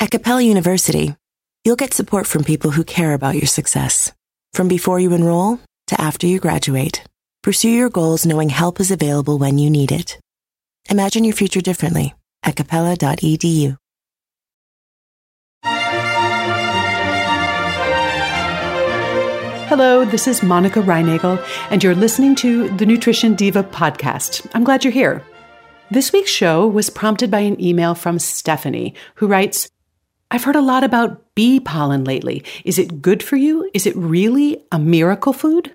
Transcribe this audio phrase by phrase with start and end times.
[0.00, 1.14] At Capella University,
[1.64, 4.12] you'll get support from people who care about your success.
[4.52, 7.04] From before you enroll to after you graduate,
[7.42, 10.18] pursue your goals knowing help is available when you need it.
[10.90, 13.76] Imagine your future differently at capella.edu.
[19.68, 24.46] Hello, this is Monica Reinagel, and you're listening to the Nutrition Diva podcast.
[24.54, 25.24] I'm glad you're here.
[25.90, 29.68] This week's show was prompted by an email from Stephanie, who writes
[30.30, 32.44] I've heard a lot about bee pollen lately.
[32.64, 33.70] Is it good for you?
[33.74, 35.72] Is it really a miracle food?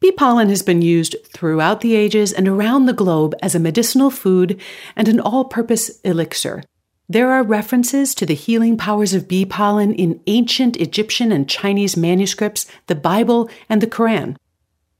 [0.00, 4.10] Bee pollen has been used throughout the ages and around the globe as a medicinal
[4.10, 4.58] food
[4.96, 6.62] and an all purpose elixir.
[7.06, 11.96] There are references to the healing powers of bee pollen in ancient Egyptian and Chinese
[11.96, 14.36] manuscripts, the Bible, and the Quran.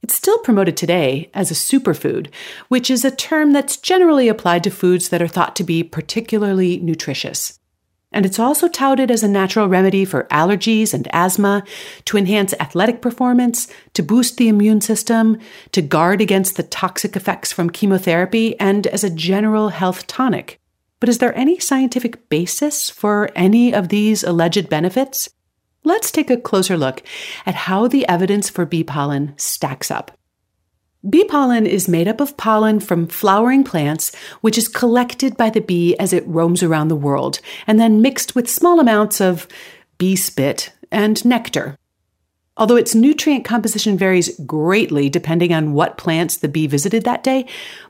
[0.03, 2.27] It's still promoted today as a superfood,
[2.67, 6.79] which is a term that's generally applied to foods that are thought to be particularly
[6.79, 7.57] nutritious.
[8.11, 11.63] And it's also touted as a natural remedy for allergies and asthma,
[12.05, 15.37] to enhance athletic performance, to boost the immune system,
[15.71, 20.59] to guard against the toxic effects from chemotherapy, and as a general health tonic.
[20.99, 25.29] But is there any scientific basis for any of these alleged benefits?
[25.83, 27.01] Let's take a closer look
[27.45, 30.11] at how the evidence for bee pollen stacks up.
[31.09, 35.59] Bee pollen is made up of pollen from flowering plants, which is collected by the
[35.59, 39.47] bee as it roams around the world, and then mixed with small amounts of
[39.97, 41.75] bee spit and nectar.
[42.55, 47.47] Although its nutrient composition varies greatly depending on what plants the bee visited that day,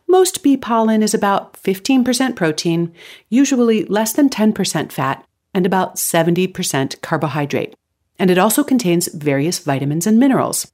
[0.07, 2.93] most bee pollen is about 15% protein,
[3.27, 7.75] usually less than 10% fat, and about 70% carbohydrate.
[8.17, 10.71] And it also contains various vitamins and minerals.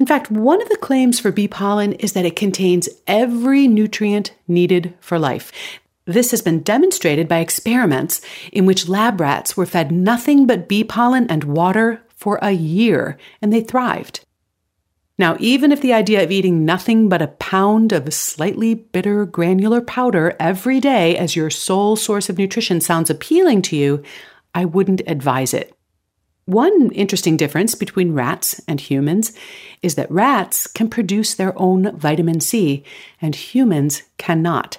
[0.00, 4.32] In fact, one of the claims for bee pollen is that it contains every nutrient
[4.48, 5.52] needed for life.
[6.06, 10.84] This has been demonstrated by experiments in which lab rats were fed nothing but bee
[10.84, 14.24] pollen and water for a year, and they thrived.
[15.18, 19.82] Now, even if the idea of eating nothing but a pound of slightly bitter granular
[19.82, 24.02] powder every day as your sole source of nutrition sounds appealing to you,
[24.54, 25.76] I wouldn't advise it.
[26.46, 29.32] One interesting difference between rats and humans
[29.82, 32.84] is that rats can produce their own vitamin C
[33.20, 34.78] and humans cannot.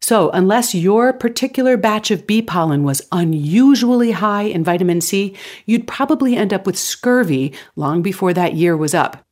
[0.00, 5.86] So, unless your particular batch of bee pollen was unusually high in vitamin C, you'd
[5.86, 9.24] probably end up with scurvy long before that year was up.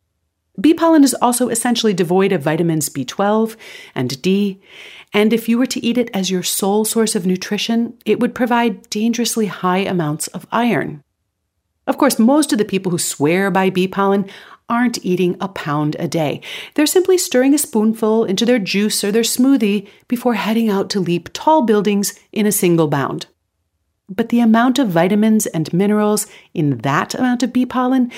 [0.61, 3.57] Bee pollen is also essentially devoid of vitamins B12
[3.95, 4.61] and D,
[5.13, 8.35] and if you were to eat it as your sole source of nutrition, it would
[8.35, 11.03] provide dangerously high amounts of iron.
[11.91, 14.31] Of course, most of the people who swear by bee pollen
[14.69, 16.41] aren't eating a pound a day.
[16.75, 21.01] They're simply stirring a spoonful into their juice or their smoothie before heading out to
[21.01, 23.27] leap tall buildings in a single bound.
[24.09, 28.13] But the amount of vitamins and minerals in that amount of bee pollen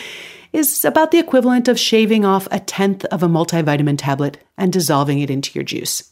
[0.52, 5.20] is about the equivalent of shaving off a tenth of a multivitamin tablet and dissolving
[5.20, 6.11] it into your juice.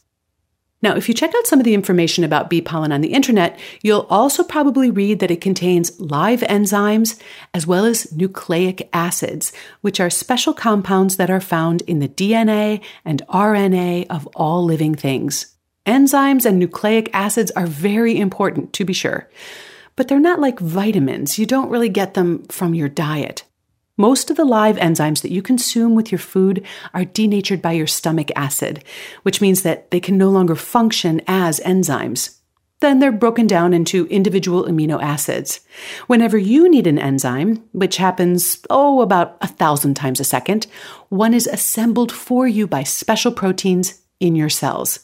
[0.81, 3.59] Now, if you check out some of the information about bee pollen on the internet,
[3.83, 7.19] you'll also probably read that it contains live enzymes
[7.53, 12.81] as well as nucleic acids, which are special compounds that are found in the DNA
[13.05, 15.55] and RNA of all living things.
[15.85, 19.29] Enzymes and nucleic acids are very important, to be sure,
[19.95, 21.37] but they're not like vitamins.
[21.37, 23.43] You don't really get them from your diet.
[24.01, 27.85] Most of the live enzymes that you consume with your food are denatured by your
[27.85, 28.83] stomach acid,
[29.21, 32.39] which means that they can no longer function as enzymes.
[32.79, 35.59] Then they're broken down into individual amino acids.
[36.07, 40.65] Whenever you need an enzyme, which happens, oh, about a thousand times a second,
[41.09, 45.01] one is assembled for you by special proteins in your cells.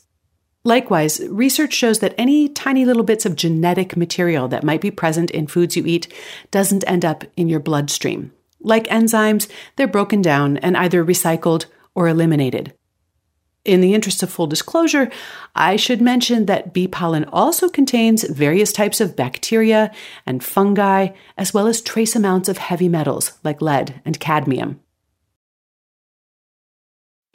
[0.64, 5.30] Likewise, research shows that any tiny little bits of genetic material that might be present
[5.30, 6.12] in foods you eat
[6.50, 8.32] doesn't end up in your bloodstream.
[8.68, 12.74] Like enzymes, they're broken down and either recycled or eliminated.
[13.64, 15.10] In the interest of full disclosure,
[15.56, 19.94] I should mention that bee pollen also contains various types of bacteria
[20.26, 24.82] and fungi, as well as trace amounts of heavy metals like lead and cadmium.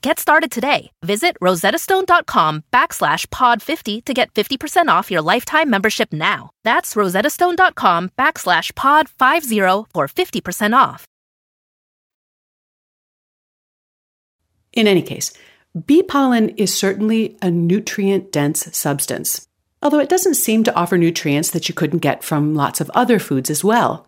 [0.00, 0.90] Get started today.
[1.02, 6.50] Visit rosettastone.com backslash pod50 to get 50% off your lifetime membership now.
[6.64, 11.04] That's rosettastone.com backslash pod50 for 50% off.
[14.72, 15.32] In any case,
[15.86, 19.48] bee pollen is certainly a nutrient dense substance
[19.82, 23.18] although it doesn't seem to offer nutrients that you couldn't get from lots of other
[23.18, 24.06] foods as well.